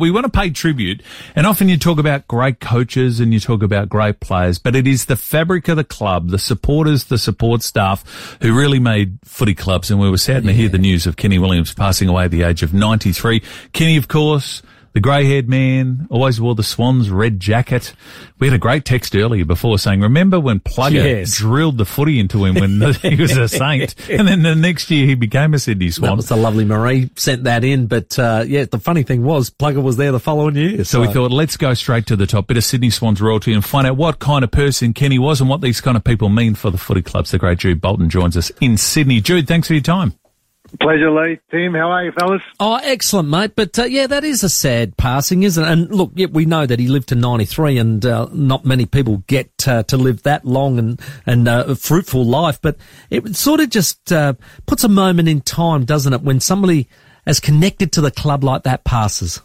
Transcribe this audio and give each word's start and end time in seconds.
We 0.00 0.10
want 0.10 0.24
to 0.24 0.30
pay 0.30 0.50
tribute, 0.50 1.04
and 1.36 1.46
often 1.46 1.68
you 1.68 1.78
talk 1.78 2.00
about 2.00 2.26
great 2.26 2.58
coaches 2.58 3.20
and 3.20 3.32
you 3.32 3.38
talk 3.38 3.62
about 3.62 3.88
great 3.88 4.18
players, 4.18 4.58
but 4.58 4.74
it 4.74 4.88
is 4.88 5.04
the 5.04 5.14
fabric 5.14 5.68
of 5.68 5.76
the 5.76 5.84
club, 5.84 6.30
the 6.30 6.38
supporters, 6.40 7.04
the 7.04 7.16
support 7.16 7.62
staff 7.62 8.36
who 8.42 8.58
really 8.58 8.80
made 8.80 9.20
footy 9.24 9.54
clubs. 9.54 9.92
And 9.92 10.00
we 10.00 10.10
were 10.10 10.18
saddened 10.18 10.46
yeah. 10.46 10.52
to 10.52 10.58
hear 10.62 10.68
the 10.68 10.78
news 10.78 11.06
of 11.06 11.14
Kenny 11.14 11.38
Williams 11.38 11.72
passing 11.72 12.08
away 12.08 12.24
at 12.24 12.32
the 12.32 12.42
age 12.42 12.64
of 12.64 12.74
93. 12.74 13.40
Kenny, 13.72 13.96
of 13.96 14.08
course, 14.08 14.62
the 14.94 15.00
grey-haired 15.00 15.48
man 15.48 16.06
always 16.08 16.40
wore 16.40 16.54
the 16.54 16.62
Swans 16.62 17.10
red 17.10 17.40
jacket. 17.40 17.92
We 18.38 18.46
had 18.46 18.54
a 18.54 18.58
great 18.58 18.84
text 18.84 19.16
earlier 19.16 19.44
before 19.44 19.76
saying, 19.76 20.00
remember 20.00 20.38
when 20.38 20.60
Plugger 20.60 20.92
yes. 20.92 21.36
drilled 21.36 21.78
the 21.78 21.84
footy 21.84 22.20
into 22.20 22.44
him 22.44 22.54
when 22.54 22.94
he 22.94 23.16
was 23.16 23.36
a 23.36 23.48
Saint, 23.48 23.94
and 24.08 24.28
then 24.28 24.42
the 24.42 24.54
next 24.54 24.92
year 24.92 25.04
he 25.04 25.16
became 25.16 25.52
a 25.52 25.58
Sydney 25.58 25.90
Swan. 25.90 26.10
That 26.10 26.16
was 26.16 26.28
the 26.28 26.36
lovely 26.36 26.64
Marie 26.64 27.10
sent 27.16 27.42
that 27.44 27.64
in, 27.64 27.88
but 27.88 28.16
uh, 28.18 28.44
yeah, 28.46 28.66
the 28.66 28.78
funny 28.78 29.02
thing 29.02 29.24
was 29.24 29.50
Plugger 29.50 29.82
was 29.82 29.96
there 29.96 30.12
the 30.12 30.20
following 30.20 30.54
year. 30.54 30.78
So. 30.78 30.84
so 30.84 31.00
we 31.00 31.12
thought, 31.12 31.32
let's 31.32 31.56
go 31.56 31.74
straight 31.74 32.06
to 32.06 32.16
the 32.16 32.26
top, 32.26 32.46
bit 32.46 32.56
of 32.56 32.62
Sydney 32.64 32.90
Swans 32.90 33.20
royalty, 33.20 33.52
and 33.52 33.64
find 33.64 33.88
out 33.88 33.96
what 33.96 34.20
kind 34.20 34.44
of 34.44 34.52
person 34.52 34.94
Kenny 34.94 35.18
was 35.18 35.40
and 35.40 35.50
what 35.50 35.60
these 35.60 35.80
kind 35.80 35.96
of 35.96 36.04
people 36.04 36.28
mean 36.28 36.54
for 36.54 36.70
the 36.70 36.78
footy 36.78 37.02
clubs. 37.02 37.32
The 37.32 37.38
great 37.38 37.58
Jude 37.58 37.80
Bolton 37.80 38.08
joins 38.08 38.36
us 38.36 38.52
in 38.60 38.76
Sydney. 38.76 39.20
Jude, 39.20 39.48
thanks 39.48 39.66
for 39.66 39.74
your 39.74 39.82
time. 39.82 40.14
Pleasure, 40.80 41.10
Lee. 41.10 41.38
Tim, 41.50 41.74
how 41.74 41.90
are 41.90 42.04
you, 42.04 42.12
fellas? 42.12 42.42
Oh, 42.58 42.80
excellent, 42.82 43.28
mate. 43.28 43.52
But 43.54 43.78
uh, 43.78 43.84
yeah, 43.84 44.06
that 44.08 44.24
is 44.24 44.42
a 44.42 44.48
sad 44.48 44.96
passing, 44.96 45.44
isn't 45.44 45.62
it? 45.62 45.70
And 45.70 45.94
look, 45.94 46.12
yeah, 46.14 46.26
we 46.26 46.46
know 46.46 46.66
that 46.66 46.80
he 46.80 46.88
lived 46.88 47.10
to 47.10 47.14
93 47.14 47.78
and 47.78 48.04
uh, 48.04 48.28
not 48.32 48.64
many 48.64 48.84
people 48.86 49.18
get 49.26 49.68
uh, 49.68 49.84
to 49.84 49.96
live 49.96 50.22
that 50.24 50.44
long 50.44 50.78
and, 50.78 51.00
and 51.26 51.46
uh, 51.46 51.64
a 51.68 51.76
fruitful 51.76 52.24
life. 52.24 52.60
But 52.60 52.76
it 53.10 53.36
sort 53.36 53.60
of 53.60 53.70
just 53.70 54.12
uh, 54.12 54.34
puts 54.66 54.82
a 54.82 54.88
moment 54.88 55.28
in 55.28 55.42
time, 55.42 55.84
doesn't 55.84 56.12
it, 56.12 56.22
when 56.22 56.40
somebody 56.40 56.88
as 57.26 57.40
connected 57.40 57.92
to 57.92 58.00
the 58.00 58.10
club 58.10 58.42
like 58.42 58.64
that 58.64 58.84
passes? 58.84 59.40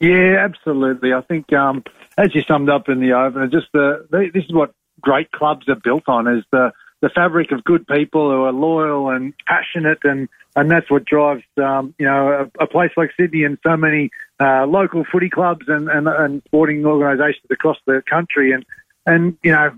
Yeah, 0.00 0.36
absolutely. 0.44 1.12
I 1.12 1.20
think, 1.22 1.52
um, 1.52 1.84
as 2.18 2.34
you 2.34 2.42
summed 2.42 2.70
up 2.70 2.88
in 2.88 3.00
the 3.00 3.12
opener, 3.12 3.48
just 3.48 3.66
the, 3.72 4.06
this 4.10 4.44
is 4.44 4.52
what 4.52 4.74
great 5.00 5.30
clubs 5.30 5.68
are 5.68 5.76
built 5.76 6.04
on 6.08 6.26
is 6.26 6.44
the, 6.50 6.72
the 7.00 7.10
fabric 7.10 7.52
of 7.52 7.62
good 7.64 7.86
people 7.86 8.30
who 8.30 8.44
are 8.44 8.52
loyal 8.52 9.10
and 9.10 9.34
passionate 9.46 9.98
and 10.04 10.28
and 10.56 10.70
that's 10.70 10.90
what 10.90 11.04
drives 11.04 11.42
um, 11.62 11.94
you 11.98 12.06
know 12.06 12.50
a, 12.60 12.64
a, 12.64 12.66
place 12.66 12.90
like 12.96 13.10
Sydney 13.18 13.44
and 13.44 13.58
so 13.66 13.76
many 13.76 14.10
uh, 14.40 14.66
local 14.66 15.04
footy 15.10 15.30
clubs 15.30 15.66
and, 15.68 15.88
and, 15.88 16.06
and 16.06 16.42
sporting 16.46 16.84
organisations 16.84 17.46
across 17.50 17.76
the 17.86 18.02
country. 18.08 18.52
And 18.52 18.64
and 19.06 19.36
you 19.42 19.52
know 19.52 19.72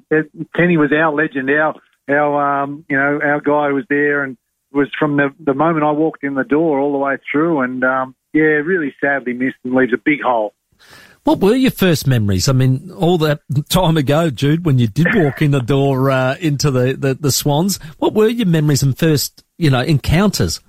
Kenny 0.54 0.76
was 0.76 0.92
our 0.92 1.12
legend, 1.12 1.50
our 1.50 1.74
our 2.08 2.62
um, 2.62 2.84
you 2.88 2.96
know 2.96 3.20
our 3.22 3.40
guy 3.40 3.72
was 3.72 3.84
there 3.88 4.22
and 4.22 4.36
was 4.72 4.88
from 4.98 5.16
the 5.16 5.34
the 5.40 5.54
moment 5.54 5.84
I 5.84 5.92
walked 5.92 6.24
in 6.24 6.34
the 6.34 6.44
door 6.44 6.78
all 6.78 6.92
the 6.92 6.98
way 6.98 7.16
through. 7.30 7.60
And 7.60 7.82
um, 7.84 8.14
yeah, 8.32 8.42
really 8.42 8.94
sadly 9.00 9.32
missed 9.32 9.56
and 9.64 9.74
leaves 9.74 9.92
a 9.94 9.98
big 9.98 10.20
hole. 10.22 10.52
What 11.24 11.40
were 11.40 11.56
your 11.56 11.72
first 11.72 12.06
memories? 12.06 12.48
I 12.48 12.52
mean, 12.52 12.92
all 12.92 13.18
that 13.18 13.40
time 13.68 13.96
ago, 13.96 14.30
Jude, 14.30 14.64
when 14.64 14.78
you 14.78 14.86
did 14.86 15.08
walk 15.12 15.42
in 15.42 15.50
the 15.50 15.60
door 15.60 16.08
uh, 16.08 16.36
into 16.36 16.70
the, 16.70 16.92
the, 16.92 17.14
the 17.14 17.32
Swans, 17.32 17.78
what 17.98 18.14
were 18.14 18.28
your 18.28 18.46
memories 18.46 18.84
and 18.84 18.96
first, 18.96 19.42
you 19.58 19.70
know, 19.70 19.80
encounters? 19.80 20.60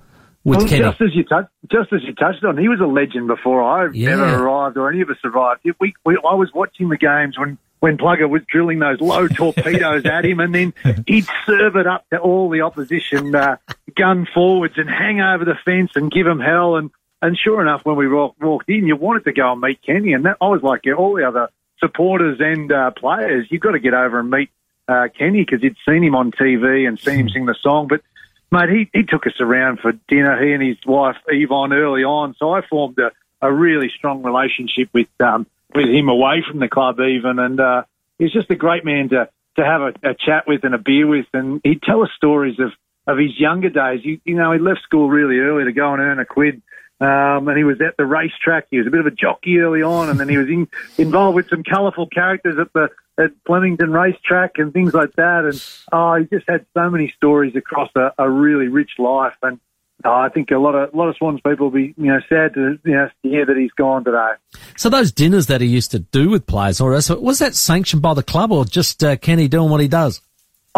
with 0.48 0.58
well, 0.60 0.68
Kenny. 0.68 0.82
Just 0.82 1.00
as 1.02 1.14
you 1.14 1.24
touched, 1.24 1.50
just 1.70 1.92
as 1.92 2.02
you 2.04 2.14
touched 2.14 2.44
on, 2.44 2.56
he 2.56 2.68
was 2.68 2.80
a 2.80 2.86
legend 2.86 3.28
before 3.28 3.62
I 3.62 3.90
yeah. 3.92 4.12
ever 4.12 4.44
arrived 4.44 4.76
or 4.76 4.90
any 4.90 5.02
of 5.02 5.10
us 5.10 5.18
arrived. 5.24 5.60
We, 5.78 5.94
we, 6.04 6.16
I 6.16 6.34
was 6.34 6.50
watching 6.54 6.88
the 6.88 6.96
games 6.96 7.38
when 7.38 7.58
when 7.80 7.96
Plugger 7.96 8.28
was 8.28 8.42
drilling 8.48 8.80
those 8.80 9.00
low 9.00 9.28
torpedoes 9.28 10.04
at 10.04 10.24
him, 10.24 10.40
and 10.40 10.54
then 10.54 10.74
he'd 11.06 11.26
serve 11.46 11.76
it 11.76 11.86
up 11.86 12.08
to 12.10 12.18
all 12.18 12.50
the 12.50 12.62
opposition 12.62 13.34
uh, 13.34 13.56
gun 13.96 14.26
forwards 14.34 14.74
and 14.78 14.88
hang 14.88 15.20
over 15.20 15.44
the 15.44 15.54
fence 15.64 15.92
and 15.94 16.10
give 16.10 16.26
them 16.26 16.40
hell. 16.40 16.76
And 16.76 16.90
and 17.20 17.36
sure 17.36 17.60
enough, 17.60 17.84
when 17.84 17.96
we 17.96 18.08
walked 18.08 18.68
in, 18.68 18.86
you 18.86 18.96
wanted 18.96 19.24
to 19.24 19.32
go 19.32 19.52
and 19.52 19.60
meet 19.60 19.82
Kenny, 19.82 20.12
and 20.12 20.24
that, 20.24 20.36
I 20.40 20.48
was 20.48 20.62
like, 20.62 20.82
yeah, 20.84 20.94
all 20.94 21.14
the 21.14 21.26
other 21.26 21.48
supporters 21.78 22.38
and 22.40 22.72
uh, 22.72 22.90
players, 22.92 23.46
you've 23.50 23.60
got 23.60 23.72
to 23.72 23.78
get 23.80 23.94
over 23.94 24.18
and 24.18 24.30
meet 24.30 24.50
uh, 24.88 25.08
Kenny 25.16 25.44
because 25.44 25.62
you'd 25.62 25.76
seen 25.86 26.02
him 26.02 26.14
on 26.14 26.32
TV 26.32 26.88
and 26.88 26.98
seen 26.98 27.20
him 27.20 27.28
sing 27.28 27.46
the 27.46 27.54
song, 27.60 27.86
but 27.88 28.00
mate, 28.50 28.68
he, 28.70 28.90
he 28.92 29.02
took 29.04 29.26
us 29.26 29.40
around 29.40 29.80
for 29.80 29.92
dinner, 30.08 30.42
he 30.42 30.52
and 30.52 30.62
his 30.62 30.78
wife 30.86 31.16
Yvonne 31.28 31.72
early 31.72 32.04
on. 32.04 32.34
So 32.38 32.50
I 32.50 32.60
formed 32.66 32.98
a, 32.98 33.10
a 33.46 33.52
really 33.52 33.90
strong 33.96 34.22
relationship 34.22 34.88
with 34.92 35.08
um, 35.20 35.46
with 35.74 35.88
him 35.88 36.08
away 36.08 36.42
from 36.48 36.60
the 36.60 36.68
club 36.68 36.98
even, 37.00 37.38
and 37.38 37.60
uh, 37.60 37.82
he's 38.18 38.32
just 38.32 38.50
a 38.50 38.56
great 38.56 38.84
man 38.84 39.10
to 39.10 39.28
to 39.56 39.64
have 39.64 39.82
a, 39.82 40.10
a 40.10 40.14
chat 40.14 40.46
with 40.46 40.64
and 40.64 40.74
a 40.74 40.78
beer 40.78 41.06
with, 41.06 41.26
and 41.32 41.60
he'd 41.64 41.82
tell 41.82 42.02
us 42.02 42.10
stories 42.16 42.58
of 42.58 42.72
of 43.06 43.18
his 43.18 43.38
younger 43.38 43.70
days. 43.70 44.00
You, 44.04 44.20
you 44.24 44.36
know, 44.36 44.52
he 44.52 44.58
left 44.58 44.82
school 44.82 45.08
really 45.08 45.38
early 45.38 45.64
to 45.64 45.72
go 45.72 45.92
and 45.92 46.02
earn 46.02 46.20
a 46.20 46.26
quid. 46.26 46.62
Um, 47.00 47.46
and 47.46 47.56
he 47.56 47.62
was 47.62 47.80
at 47.80 47.96
the 47.96 48.04
racetrack. 48.04 48.66
He 48.70 48.78
was 48.78 48.86
a 48.88 48.90
bit 48.90 49.00
of 49.00 49.06
a 49.06 49.12
jockey 49.12 49.58
early 49.58 49.82
on, 49.82 50.10
and 50.10 50.18
then 50.18 50.28
he 50.28 50.36
was 50.36 50.48
in, 50.48 50.68
involved 50.96 51.36
with 51.36 51.48
some 51.48 51.62
colourful 51.62 52.08
characters 52.08 52.58
at 52.58 52.72
the 52.72 52.88
at 53.18 53.30
Flemington 53.46 53.92
Racetrack 53.92 54.52
and 54.56 54.72
things 54.72 54.94
like 54.94 55.12
that. 55.14 55.44
And 55.44 55.64
oh, 55.92 56.16
he 56.16 56.24
just 56.24 56.48
had 56.48 56.66
so 56.74 56.90
many 56.90 57.12
stories 57.16 57.54
across 57.56 57.90
a, 57.96 58.12
a 58.18 58.28
really 58.28 58.68
rich 58.68 58.92
life. 58.98 59.34
And 59.42 59.60
oh, 60.04 60.10
I 60.10 60.28
think 60.28 60.50
a 60.50 60.58
lot 60.58 60.74
of 60.74 60.92
a 60.92 60.96
lot 60.96 61.08
of 61.08 61.16
Swans 61.16 61.40
people 61.40 61.66
will 61.66 61.70
be 61.70 61.94
you 61.96 62.12
know 62.12 62.20
sad 62.28 62.54
to 62.54 62.78
you 62.84 62.94
know 62.94 63.08
hear 63.22 63.46
that 63.46 63.56
he's 63.56 63.72
gone 63.72 64.02
today. 64.02 64.32
So 64.76 64.88
those 64.88 65.12
dinners 65.12 65.46
that 65.46 65.60
he 65.60 65.68
used 65.68 65.92
to 65.92 66.00
do 66.00 66.30
with 66.30 66.46
players, 66.46 66.80
or 66.80 66.90
was 66.90 67.38
that 67.38 67.54
sanctioned 67.54 68.02
by 68.02 68.14
the 68.14 68.24
club, 68.24 68.50
or 68.50 68.64
just 68.64 69.04
uh, 69.04 69.16
Kenny 69.16 69.46
doing 69.46 69.70
what 69.70 69.80
he 69.80 69.88
does? 69.88 70.20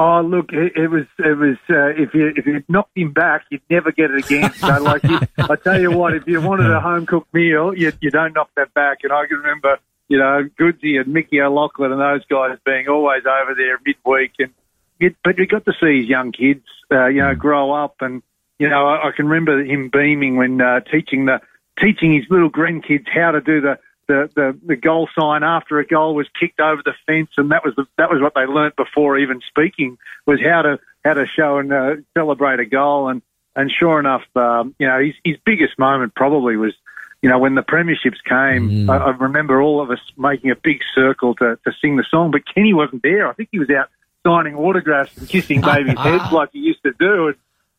Oh, 0.02 0.22
look, 0.22 0.52
it, 0.52 0.72
it 0.76 0.88
was 0.88 1.04
it 1.18 1.36
was 1.36 1.58
uh, 1.68 1.88
if 2.02 2.14
you 2.14 2.32
if 2.34 2.46
you 2.46 2.64
knocked 2.68 2.96
him 2.96 3.12
back, 3.12 3.44
you'd 3.50 3.60
never 3.68 3.92
get 3.92 4.10
it 4.10 4.24
again. 4.24 4.52
So, 4.54 4.82
like, 4.82 5.04
you, 5.04 5.18
I 5.38 5.56
tell 5.56 5.78
you 5.78 5.90
what, 5.90 6.14
if 6.14 6.26
you 6.26 6.40
wanted 6.40 6.70
a 6.70 6.80
home 6.80 7.04
cooked 7.04 7.34
meal, 7.34 7.74
you 7.74 7.92
you 8.00 8.10
don't 8.10 8.34
knock 8.34 8.48
that 8.56 8.72
back. 8.72 9.00
And 9.02 9.12
I 9.12 9.26
can 9.26 9.36
remember 9.38 9.78
you 10.10 10.18
know, 10.18 10.48
Goodsy 10.58 11.00
and 11.00 11.14
Mickey 11.14 11.40
O'Loughlin 11.40 11.92
and 11.92 12.00
those 12.00 12.24
guys 12.26 12.58
being 12.66 12.88
always 12.88 13.22
over 13.24 13.54
there 13.54 13.78
midweek. 13.86 14.32
And 14.40 14.50
it, 14.98 15.16
but 15.22 15.38
you 15.38 15.46
got 15.46 15.64
to 15.64 15.72
see 15.80 16.00
his 16.00 16.08
young 16.08 16.32
kids, 16.32 16.64
uh, 16.90 17.06
you 17.06 17.22
know, 17.22 17.34
mm. 17.34 17.38
grow 17.38 17.72
up. 17.72 17.94
And 18.00 18.22
you 18.58 18.68
know, 18.68 18.88
I, 18.88 19.08
I 19.08 19.10
can 19.16 19.28
remember 19.28 19.62
him 19.64 19.88
beaming 19.90 20.36
when 20.36 20.60
uh, 20.60 20.80
teaching 20.80 21.26
the 21.26 21.40
teaching 21.80 22.12
his 22.12 22.24
little 22.28 22.50
grandkids 22.50 23.06
how 23.08 23.30
to 23.30 23.40
do 23.40 23.60
the, 23.60 23.78
the, 24.10 24.30
the, 24.34 24.58
the 24.66 24.76
goal 24.76 25.08
sign 25.16 25.44
after 25.44 25.78
a 25.78 25.86
goal 25.86 26.16
was 26.16 26.26
kicked 26.38 26.58
over 26.58 26.82
the 26.84 26.94
fence, 27.06 27.30
and 27.36 27.52
that 27.52 27.64
was 27.64 27.74
the, 27.76 27.86
that 27.96 28.10
was 28.10 28.20
what 28.20 28.34
they 28.34 28.44
learnt 28.44 28.74
before 28.74 29.16
even 29.18 29.40
speaking 29.48 29.98
was 30.26 30.40
how 30.42 30.62
to 30.62 30.80
how 31.04 31.14
to 31.14 31.26
show 31.26 31.58
and 31.58 31.72
uh, 31.72 31.94
celebrate 32.18 32.58
a 32.58 32.66
goal. 32.66 33.08
And 33.08 33.22
and 33.54 33.70
sure 33.70 34.00
enough, 34.00 34.24
um, 34.34 34.74
you 34.80 34.88
know, 34.88 34.98
his 35.00 35.14
his 35.22 35.36
biggest 35.44 35.78
moment 35.78 36.14
probably 36.14 36.56
was 36.56 36.74
you 37.22 37.28
know, 37.28 37.38
when 37.38 37.54
the 37.54 37.62
premierships 37.62 38.22
came, 38.24 38.86
mm. 38.86 38.88
I, 38.88 38.96
I, 38.96 39.10
remember 39.10 39.60
all 39.60 39.82
of 39.82 39.90
us 39.90 39.98
making 40.16 40.50
a 40.52 40.56
big 40.56 40.80
circle 40.94 41.34
to, 41.34 41.58
to 41.66 41.72
sing 41.78 41.98
the 41.98 42.04
song, 42.10 42.30
but 42.30 42.42
Kenny 42.46 42.72
wasn't 42.72 43.02
there. 43.02 43.28
I 43.28 43.34
think 43.34 43.50
he 43.52 43.58
was 43.58 43.68
out 43.68 43.90
signing 44.26 44.54
autographs 44.54 45.14
and 45.18 45.28
kissing 45.28 45.60
babies' 45.60 45.98
heads 45.98 46.32
like 46.32 46.48
he 46.52 46.60
used 46.60 46.82
to 46.82 46.94
do. 46.98 47.28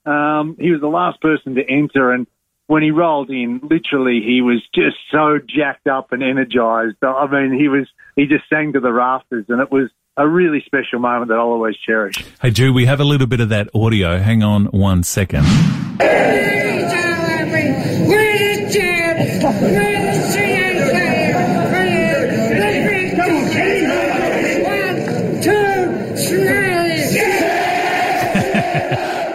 And, 0.06 0.13
um, 0.13 0.58
he 0.59 0.69
was 0.69 0.80
the 0.80 0.90
last 0.90 1.19
person 1.22 1.56
to 1.56 1.68
enter, 1.68 2.12
and 2.12 2.28
when 2.72 2.82
he 2.84 2.92
rolled 2.92 3.30
in, 3.30 3.59
literally, 3.64 4.22
he 4.26 4.42
was 4.42 4.64
just 4.74 4.96
so 5.12 5.40
jacked 5.46 5.88
up 5.88 6.14
and 6.14 6.24
energized. 6.24 6.96
I 7.04 7.28
mean, 7.30 7.59
he 7.59 7.68
was 7.68 7.86
he 8.16 8.28
just 8.28 8.46
sang 8.50 8.72
to 8.72 8.80
the 8.80 8.94
rafters, 8.94 9.44
and 9.50 9.59
it 9.59 9.70
was 9.70 9.90
a 10.16 10.26
really 10.26 10.64
special 10.66 11.00
moment 11.00 11.28
that 11.28 11.38
I'll 11.38 11.48
always 11.48 11.76
cherish. 11.76 12.24
Hey, 12.42 12.52
Drew, 12.52 12.72
we 12.72 12.86
have 12.86 13.02
a 13.02 13.04
little 13.04 13.28
bit 13.28 13.42
of 13.42 13.50
that 13.50 13.68
audio. 13.76 14.20
Hang 14.20 14.42
on 14.42 14.68
one 14.68 15.04
second. 15.04 15.44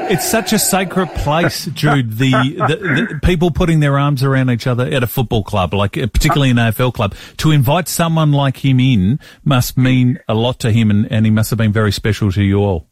It's 0.09 0.29
such 0.29 0.53
a 0.53 0.59
sacred 0.59 1.09
place, 1.11 1.67
Jude. 1.67 2.13
The, 2.13 2.31
the, 2.31 2.77
the, 3.15 3.21
people 3.23 3.51
putting 3.51 3.81
their 3.81 3.99
arms 3.99 4.23
around 4.23 4.51
each 4.51 4.67
other 4.67 4.85
at 4.85 5.03
a 5.03 5.07
football 5.07 5.43
club, 5.43 5.75
like 5.75 5.99
uh, 5.99 6.07
particularly 6.07 6.51
an 6.51 6.57
AFL 6.57 6.95
club, 6.95 7.15
to 7.39 7.51
invite 7.51 7.89
someone 7.89 8.33
like 8.33 8.65
him 8.65 8.79
in 8.79 9.19
must 9.45 9.77
mean 9.77 10.21
a 10.29 10.35
lot 10.35 10.61
to 10.61 10.71
him, 10.71 10.91
and, 10.91 11.11
and 11.11 11.25
he 11.25 11.31
must 11.31 11.51
have 11.51 11.57
been 11.57 11.73
very 11.73 11.93
special 11.93 12.31
to 12.33 12.43
you 12.43 12.59
all. 12.59 12.87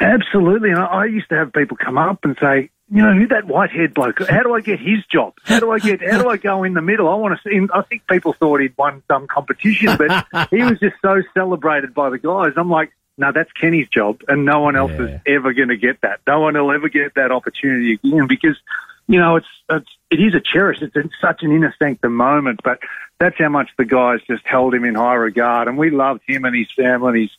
Absolutely, 0.00 0.70
and 0.70 0.78
I, 0.78 0.86
I 0.86 1.04
used 1.06 1.28
to 1.28 1.36
have 1.36 1.52
people 1.52 1.76
come 1.76 1.98
up 1.98 2.24
and 2.24 2.36
say, 2.40 2.70
you 2.90 3.02
know, 3.02 3.14
who 3.14 3.26
that 3.28 3.46
white 3.46 3.70
haired 3.70 3.94
bloke? 3.94 4.20
How 4.28 4.42
do 4.42 4.54
I 4.54 4.60
get 4.60 4.78
his 4.78 5.04
job? 5.10 5.34
How 5.44 5.58
do 5.58 5.72
I 5.72 5.78
get? 5.78 6.00
How 6.08 6.22
do 6.22 6.28
I 6.28 6.36
go 6.36 6.62
in 6.62 6.74
the 6.74 6.82
middle? 6.82 7.08
I 7.08 7.14
want 7.14 7.36
to 7.36 7.48
see. 7.48 7.56
Him. 7.56 7.68
I 7.74 7.82
think 7.82 8.06
people 8.08 8.32
thought 8.32 8.60
he'd 8.60 8.76
won 8.76 9.02
some 9.08 9.26
competition, 9.26 9.96
but 9.96 10.26
he 10.50 10.62
was 10.62 10.78
just 10.78 10.94
so 11.02 11.20
celebrated 11.34 11.94
by 11.94 12.10
the 12.10 12.18
guys. 12.18 12.52
I'm 12.56 12.70
like, 12.70 12.92
no, 13.18 13.32
that's 13.32 13.50
Kenny's 13.52 13.88
job, 13.88 14.20
and 14.28 14.44
no 14.44 14.60
one 14.60 14.76
else 14.76 14.92
yeah. 14.92 15.06
is 15.06 15.20
ever 15.26 15.52
going 15.52 15.68
to 15.68 15.76
get 15.76 16.00
that. 16.02 16.20
No 16.26 16.40
one 16.40 16.54
will 16.54 16.72
ever 16.72 16.88
get 16.88 17.14
that 17.14 17.32
opportunity 17.32 17.94
again 17.94 18.26
because, 18.26 18.56
you 19.06 19.18
know, 19.18 19.36
it's 19.36 19.46
it's 19.70 19.88
it 20.10 20.20
is 20.20 20.34
a 20.34 20.40
cherish. 20.40 20.82
It's 20.82 20.94
such 21.20 21.42
an 21.42 21.50
inner 21.52 21.74
sanctum 21.78 22.14
moment, 22.14 22.60
but 22.62 22.80
that's 23.18 23.36
how 23.38 23.48
much 23.48 23.70
the 23.78 23.84
guys 23.84 24.20
just 24.26 24.46
held 24.46 24.74
him 24.74 24.84
in 24.84 24.94
high 24.94 25.14
regard, 25.14 25.68
and 25.68 25.78
we 25.78 25.90
loved 25.90 26.22
him 26.26 26.44
and 26.44 26.54
his 26.54 26.70
family 26.76 27.08
and 27.08 27.20
his 27.22 27.30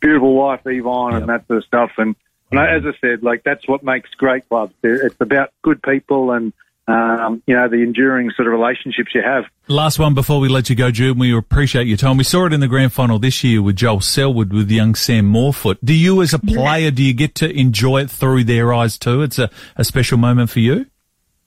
beautiful 0.00 0.34
wife 0.34 0.60
Yvonne 0.64 1.12
yep. 1.12 1.20
and 1.22 1.30
that 1.30 1.46
sort 1.46 1.58
of 1.58 1.64
stuff, 1.64 1.90
and 1.98 2.16
and 2.50 2.60
as 2.60 2.82
I 2.86 2.96
said, 3.00 3.22
like 3.22 3.42
that's 3.44 3.66
what 3.68 3.82
makes 3.82 4.10
great 4.10 4.48
clubs. 4.48 4.74
It's 4.82 5.16
about 5.20 5.52
good 5.62 5.82
people 5.82 6.30
and 6.30 6.52
um, 6.88 7.42
you 7.46 7.56
know, 7.56 7.68
the 7.68 7.82
enduring 7.82 8.30
sort 8.36 8.46
of 8.46 8.52
relationships 8.52 9.10
you 9.14 9.22
have. 9.22 9.44
Last 9.68 9.98
one 9.98 10.14
before 10.14 10.38
we 10.38 10.48
let 10.48 10.70
you 10.70 10.76
go, 10.76 10.90
Jude. 10.90 11.18
We 11.18 11.36
appreciate 11.36 11.86
your 11.86 11.96
time. 11.96 12.16
We 12.16 12.24
saw 12.24 12.46
it 12.46 12.52
in 12.52 12.60
the 12.60 12.68
grand 12.68 12.92
final 12.92 13.18
this 13.18 13.42
year 13.42 13.60
with 13.60 13.76
Joel 13.76 14.00
Selwood 14.00 14.52
with 14.52 14.70
young 14.70 14.94
Sam 14.94 15.32
Moorfoot. 15.32 15.78
Do 15.82 15.92
you, 15.92 16.22
as 16.22 16.32
a 16.32 16.38
player, 16.38 16.90
do 16.90 17.02
you 17.02 17.12
get 17.12 17.34
to 17.36 17.50
enjoy 17.50 18.02
it 18.02 18.10
through 18.10 18.44
their 18.44 18.72
eyes 18.72 18.98
too? 18.98 19.22
It's 19.22 19.38
a, 19.38 19.50
a 19.76 19.84
special 19.84 20.18
moment 20.18 20.50
for 20.50 20.60
you. 20.60 20.86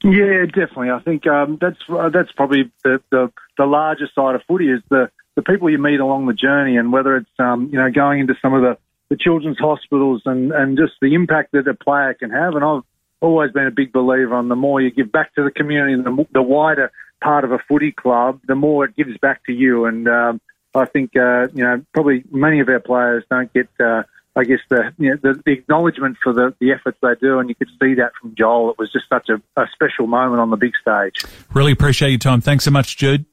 Yeah, 0.03 0.45
definitely. 0.45 0.91
I 0.91 0.99
think 0.99 1.27
um, 1.27 1.57
that's 1.59 1.79
uh, 1.89 2.09
that's 2.09 2.31
probably 2.31 2.71
the, 2.83 3.01
the 3.11 3.31
the 3.57 3.65
largest 3.65 4.15
side 4.15 4.35
of 4.35 4.41
footy 4.47 4.69
is 4.69 4.81
the 4.89 5.09
the 5.35 5.41
people 5.41 5.69
you 5.69 5.77
meet 5.77 5.99
along 5.99 6.25
the 6.25 6.33
journey, 6.33 6.77
and 6.77 6.91
whether 6.91 7.17
it's 7.17 7.29
um, 7.37 7.69
you 7.71 7.77
know 7.77 7.91
going 7.91 8.21
into 8.21 8.35
some 8.41 8.53
of 8.53 8.61
the, 8.61 8.77
the 9.09 9.17
children's 9.17 9.59
hospitals 9.59 10.21
and 10.25 10.53
and 10.53 10.77
just 10.77 10.93
the 11.01 11.13
impact 11.15 11.51
that 11.51 11.67
a 11.67 11.73
player 11.73 12.13
can 12.13 12.29
have. 12.29 12.55
And 12.55 12.63
I've 12.63 12.83
always 13.21 13.51
been 13.51 13.67
a 13.67 13.71
big 13.71 13.91
believer 13.91 14.35
on 14.35 14.49
the 14.49 14.55
more 14.55 14.81
you 14.81 14.91
give 14.91 15.11
back 15.11 15.33
to 15.35 15.43
the 15.43 15.51
community, 15.51 15.95
the, 16.01 16.25
the 16.31 16.41
wider 16.41 16.91
part 17.21 17.43
of 17.43 17.51
a 17.51 17.59
footy 17.67 17.91
club, 17.91 18.39
the 18.47 18.55
more 18.55 18.85
it 18.85 18.95
gives 18.95 19.17
back 19.17 19.45
to 19.45 19.53
you. 19.53 19.85
And 19.85 20.07
um, 20.07 20.41
I 20.73 20.85
think 20.85 21.15
uh, 21.15 21.47
you 21.53 21.63
know 21.63 21.83
probably 21.93 22.23
many 22.31 22.59
of 22.59 22.69
our 22.69 22.79
players 22.79 23.23
don't 23.29 23.51
get. 23.53 23.69
Uh, 23.79 24.03
I 24.35 24.43
guess 24.43 24.59
the, 24.69 24.93
you 24.97 25.09
know, 25.09 25.17
the, 25.21 25.41
the 25.43 25.51
acknowledgement 25.51 26.17
for 26.23 26.31
the, 26.31 26.55
the 26.59 26.71
efforts 26.71 26.97
they 27.01 27.15
do, 27.19 27.39
and 27.39 27.49
you 27.49 27.55
could 27.55 27.67
see 27.81 27.95
that 27.95 28.11
from 28.21 28.35
Joel. 28.37 28.69
It 28.71 28.77
was 28.77 28.89
just 28.91 29.09
such 29.09 29.27
a, 29.27 29.41
a 29.59 29.67
special 29.73 30.07
moment 30.07 30.39
on 30.39 30.49
the 30.49 30.55
big 30.55 30.73
stage. 30.79 31.25
Really 31.53 31.73
appreciate 31.73 32.11
your 32.11 32.19
time. 32.19 32.39
Thanks 32.39 32.63
so 32.63 32.71
much, 32.71 32.95
Jude. 32.95 33.25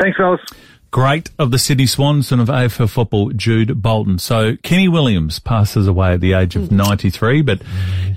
Thanks, 0.00 0.16
fellas. 0.16 0.40
Great 0.92 1.30
of 1.38 1.50
the 1.50 1.58
Sydney 1.58 1.86
Swans 1.86 2.30
and 2.32 2.42
of 2.42 2.48
AFL 2.48 2.88
football, 2.90 3.30
Jude 3.30 3.80
Bolton. 3.80 4.18
So 4.18 4.56
Kenny 4.62 4.88
Williams 4.88 5.38
passes 5.38 5.88
away 5.88 6.12
at 6.12 6.20
the 6.20 6.34
age 6.34 6.54
of 6.54 6.68
hmm. 6.68 6.76
93, 6.76 7.40
but 7.40 7.62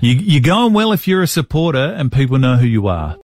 you, 0.02 0.12
you're 0.12 0.42
going 0.42 0.74
well 0.74 0.92
if 0.92 1.08
you're 1.08 1.22
a 1.22 1.26
supporter 1.26 1.78
and 1.78 2.12
people 2.12 2.38
know 2.38 2.56
who 2.56 2.66
you 2.66 2.86
are. 2.86 3.14